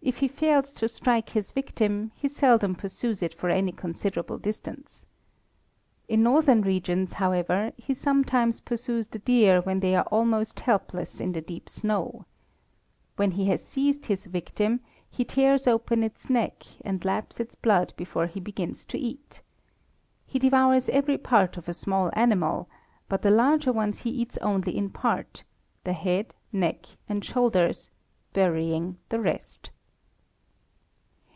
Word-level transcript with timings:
If 0.00 0.18
he 0.18 0.28
fails 0.28 0.72
to 0.74 0.88
strike 0.88 1.30
his 1.30 1.50
victim, 1.52 2.12
he 2.14 2.30
seldom 2.30 2.74
pursues 2.76 3.22
it 3.22 3.34
for 3.34 3.50
any 3.50 3.72
considerable 3.72 4.38
distance. 4.38 5.04
In 6.08 6.22
northern 6.22 6.62
regions, 6.62 7.14
however, 7.14 7.72
he 7.76 7.92
sometimes 7.92 8.62
pursues 8.62 9.08
the 9.08 9.18
deer 9.18 9.60
when 9.60 9.80
they 9.80 9.94
are 9.94 10.04
almost 10.06 10.60
helpless 10.60 11.20
in 11.20 11.32
the 11.32 11.42
deep 11.42 11.68
snow. 11.68 12.24
When 13.16 13.32
he 13.32 13.46
has 13.48 13.62
seized 13.62 14.06
his 14.06 14.24
victim, 14.24 14.80
he 15.10 15.26
tears 15.26 15.66
open 15.66 16.02
its 16.02 16.30
neck, 16.30 16.62
and 16.82 17.04
laps 17.04 17.38
its 17.38 17.54
blood 17.54 17.92
before 17.98 18.28
he 18.28 18.40
begins 18.40 18.86
to 18.86 18.96
eat. 18.96 19.42
He 20.24 20.38
devours 20.38 20.88
every 20.88 21.18
part 21.18 21.58
of 21.58 21.68
a 21.68 21.74
small 21.74 22.08
animal, 22.14 22.70
but 23.10 23.20
the 23.20 23.30
larger 23.32 23.74
ones 23.74 23.98
he 24.02 24.10
eats 24.10 24.38
only 24.38 24.74
in 24.74 24.88
part 24.88 25.44
the 25.84 25.92
head, 25.92 26.34
neck, 26.50 26.86
and 27.10 27.22
shoulders 27.22 27.90
burying 28.32 28.96
the 29.10 29.20
rest. 29.20 29.68